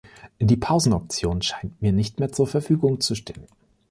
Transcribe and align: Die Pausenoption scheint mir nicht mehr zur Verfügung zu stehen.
Die 0.39 0.57
Pausenoption 0.57 1.43
scheint 1.43 1.79
mir 1.79 1.93
nicht 1.93 2.17
mehr 2.19 2.31
zur 2.31 2.47
Verfügung 2.47 3.01
zu 3.01 3.13
stehen. 3.13 3.45